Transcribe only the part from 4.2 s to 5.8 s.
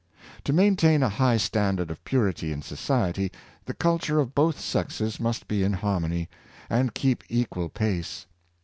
both sexes must be in